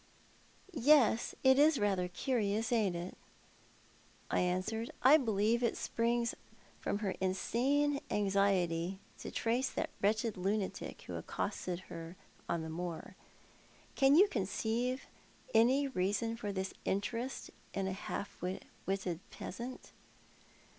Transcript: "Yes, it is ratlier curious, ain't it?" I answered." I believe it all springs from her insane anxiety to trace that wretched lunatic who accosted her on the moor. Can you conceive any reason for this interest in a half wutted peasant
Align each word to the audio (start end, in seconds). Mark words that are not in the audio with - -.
"Yes, 0.73 1.35
it 1.43 1.59
is 1.59 1.77
ratlier 1.77 2.11
curious, 2.11 2.71
ain't 2.71 2.95
it?" 2.95 3.15
I 4.31 4.39
answered." 4.39 4.89
I 5.03 5.17
believe 5.17 5.61
it 5.61 5.73
all 5.73 5.75
springs 5.75 6.33
from 6.79 6.97
her 7.05 7.11
insane 7.21 7.99
anxiety 8.09 8.97
to 9.19 9.29
trace 9.29 9.69
that 9.69 9.91
wretched 10.01 10.37
lunatic 10.37 11.03
who 11.03 11.13
accosted 11.17 11.81
her 11.81 12.15
on 12.49 12.63
the 12.63 12.67
moor. 12.69 13.15
Can 13.93 14.15
you 14.15 14.27
conceive 14.27 15.05
any 15.53 15.87
reason 15.87 16.35
for 16.35 16.51
this 16.51 16.73
interest 16.83 17.51
in 17.71 17.85
a 17.85 17.93
half 17.93 18.41
wutted 18.41 19.19
peasant 19.29 19.91